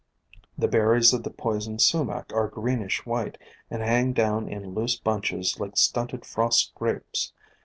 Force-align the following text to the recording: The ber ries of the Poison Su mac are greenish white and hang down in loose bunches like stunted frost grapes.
The 0.57 0.67
ber 0.67 0.89
ries 0.93 1.13
of 1.13 1.21
the 1.21 1.29
Poison 1.29 1.77
Su 1.77 2.03
mac 2.03 2.33
are 2.33 2.47
greenish 2.47 3.05
white 3.05 3.37
and 3.69 3.83
hang 3.83 4.13
down 4.13 4.47
in 4.47 4.73
loose 4.73 4.95
bunches 4.99 5.59
like 5.59 5.77
stunted 5.77 6.25
frost 6.25 6.73
grapes. 6.73 7.33